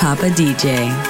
[0.00, 1.09] Papa DJ.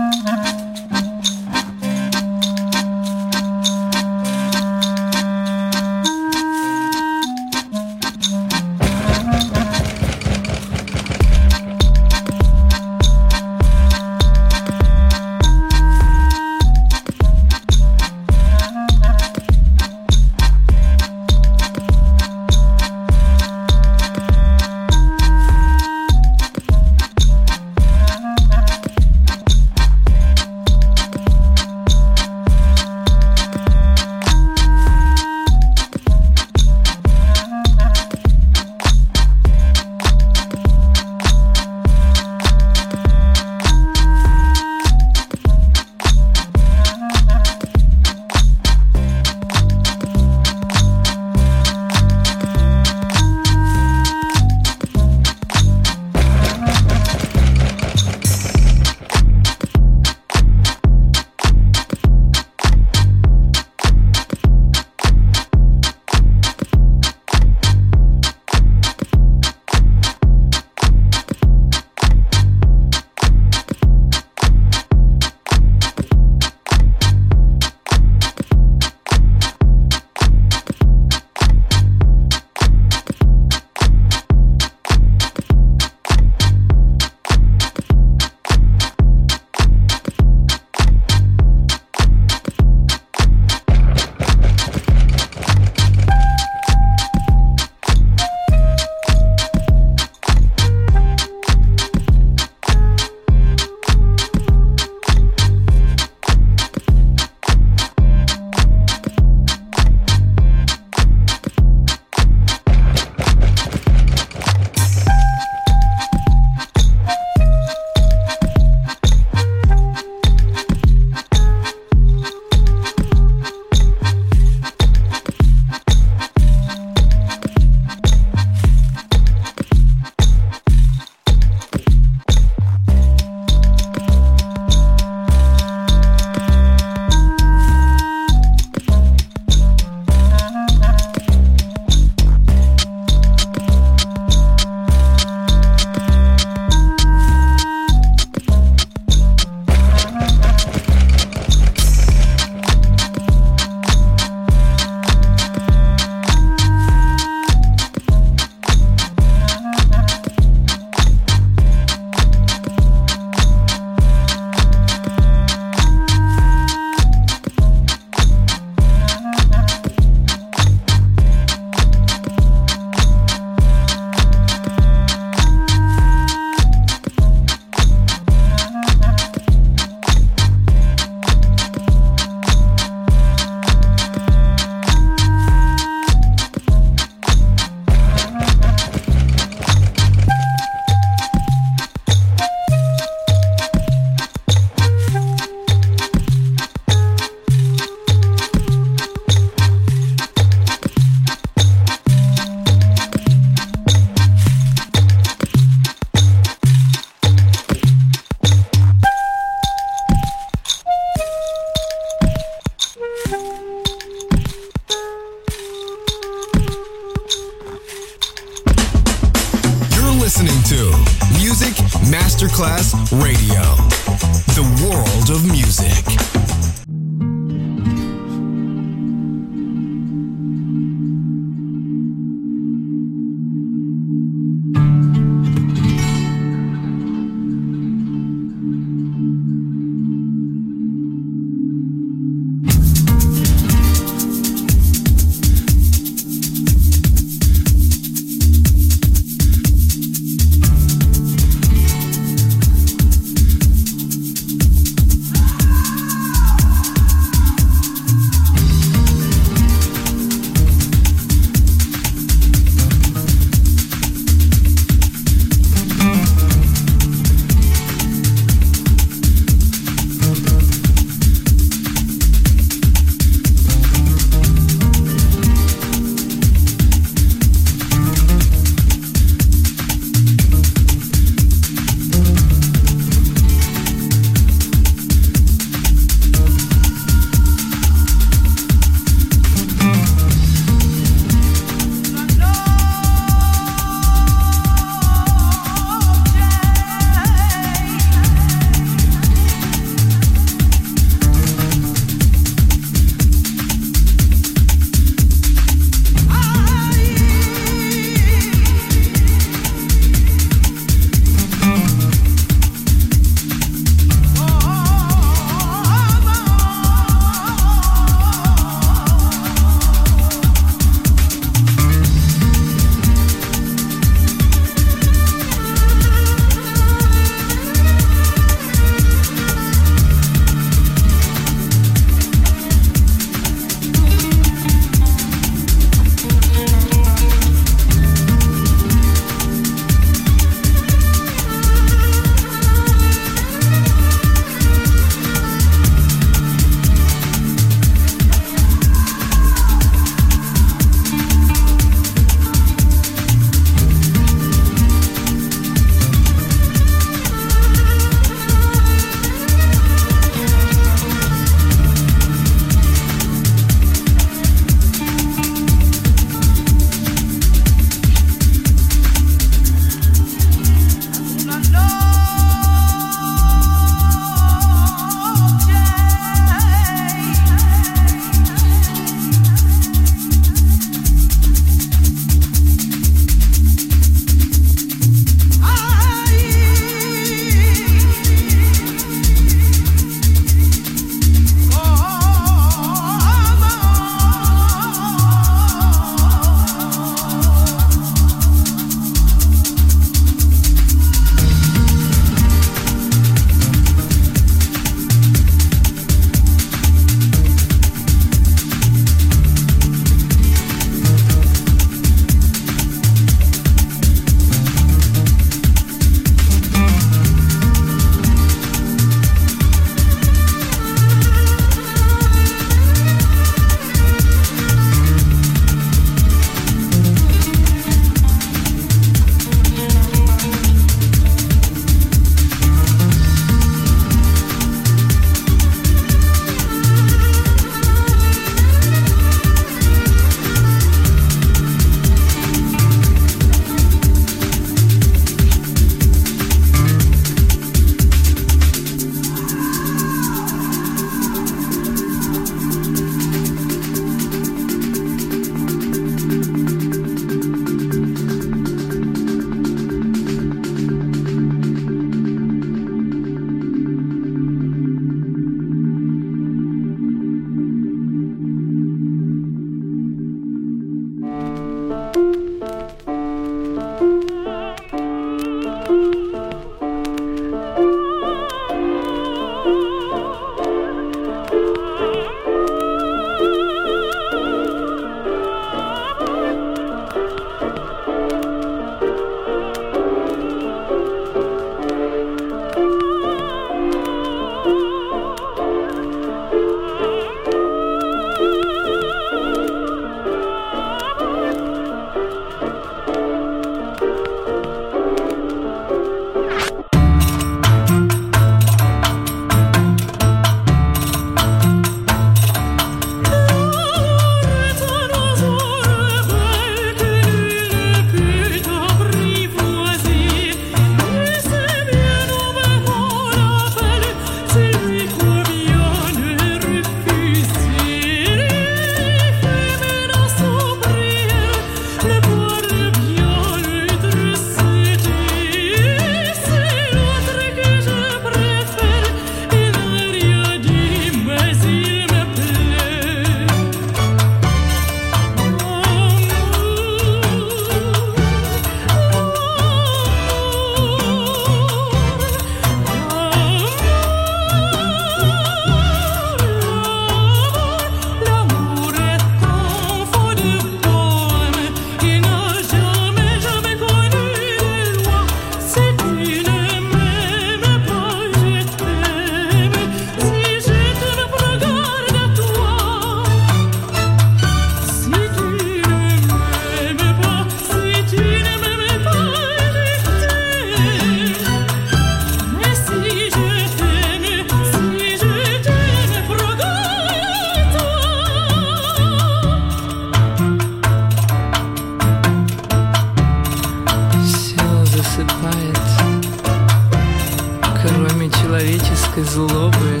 [598.30, 600.00] Человеческой злобы,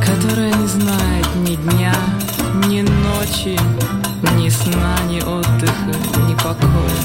[0.00, 1.94] которая не знает ни дня,
[2.66, 3.58] ни ночи,
[4.36, 5.94] ни сна, ни отдыха,
[6.28, 7.04] ни покоя.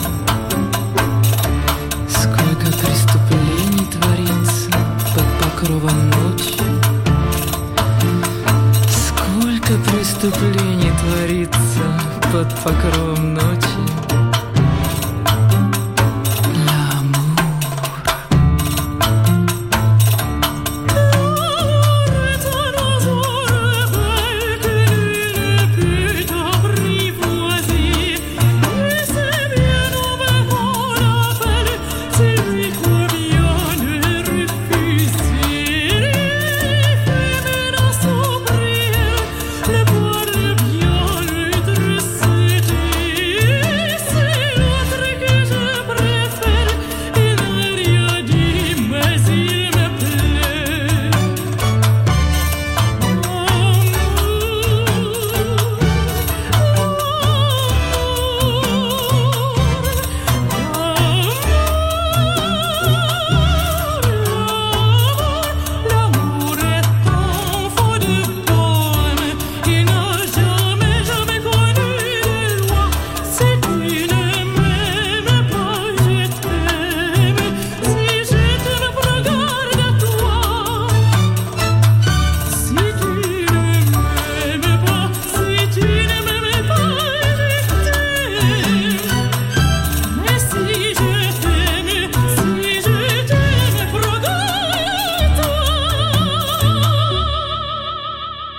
[2.08, 4.72] Сколько преступлений творится
[5.14, 6.62] под покровом ночи,
[8.90, 11.84] Сколько преступлений творится
[12.32, 14.19] под покровом ночи.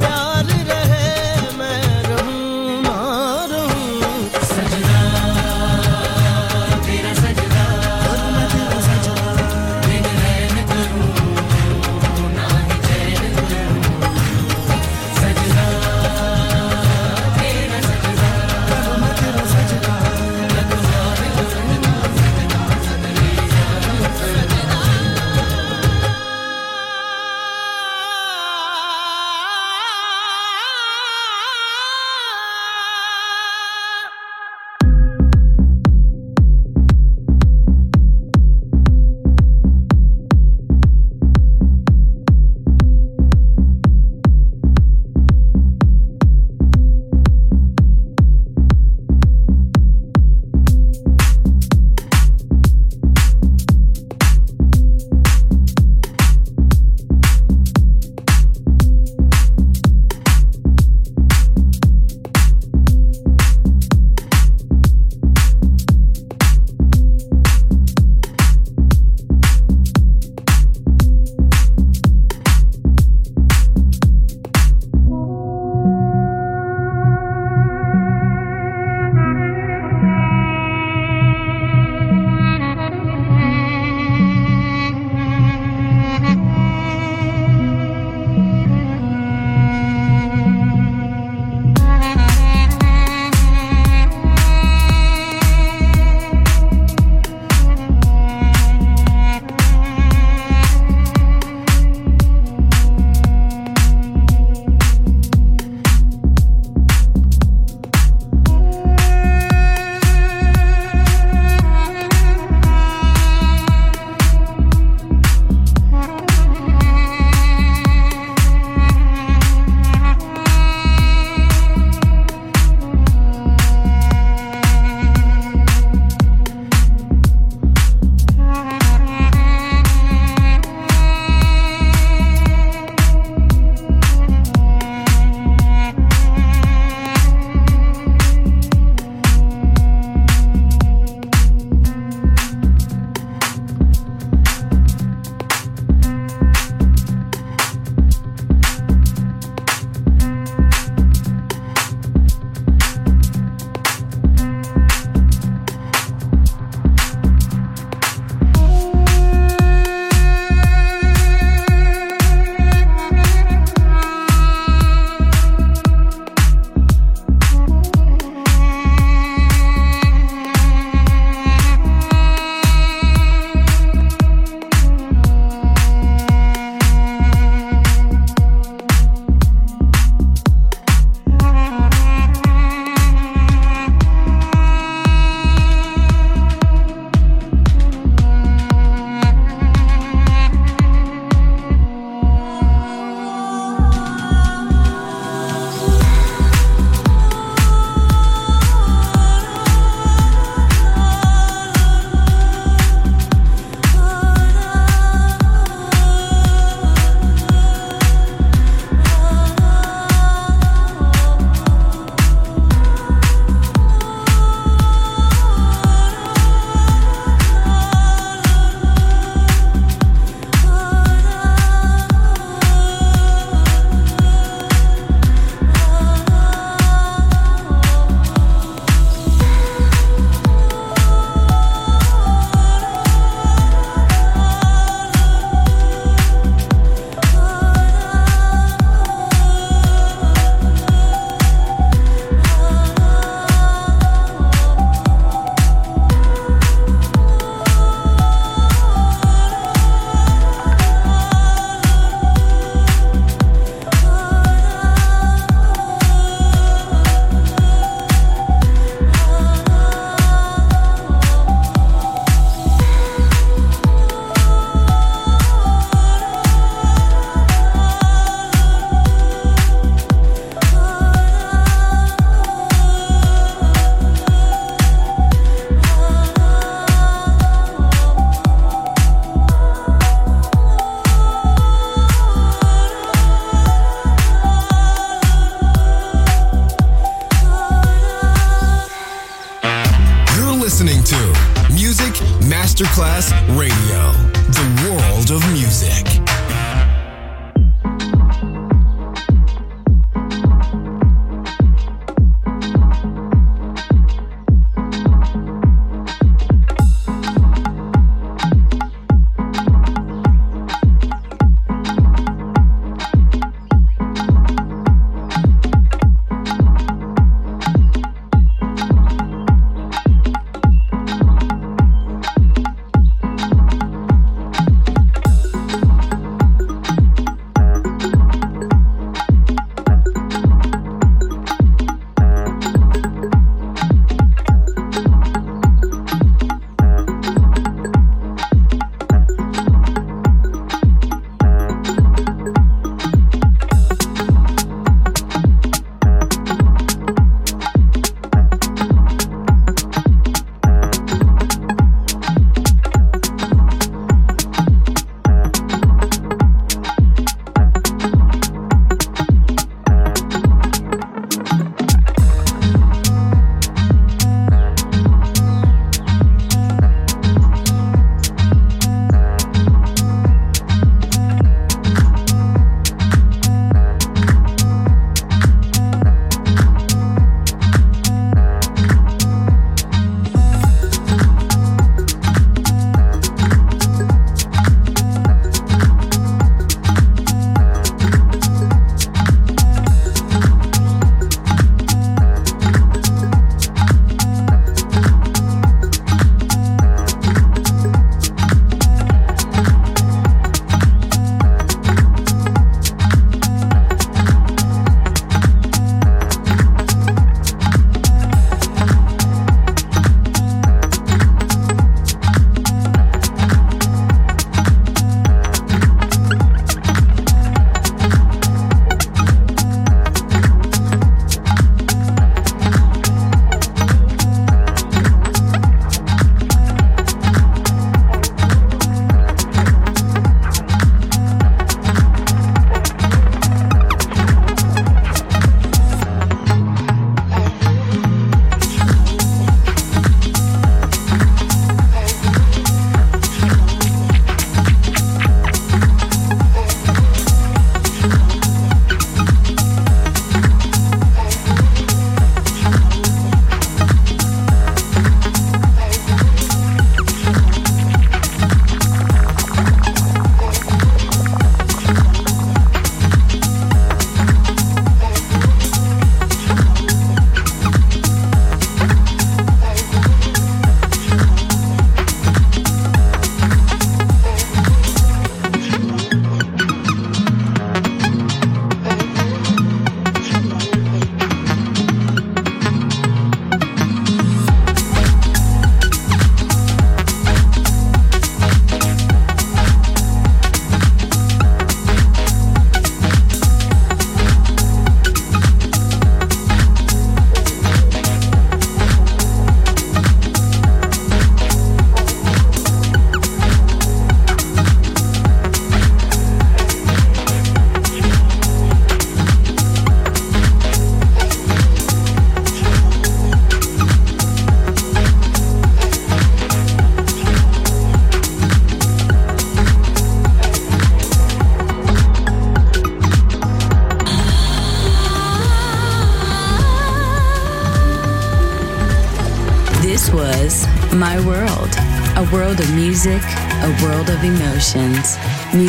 [0.00, 0.55] प्यार